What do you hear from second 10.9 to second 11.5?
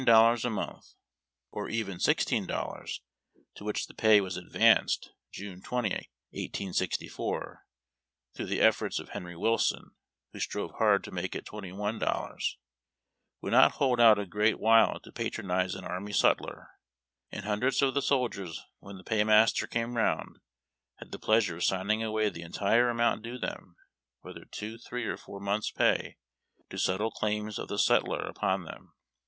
to make it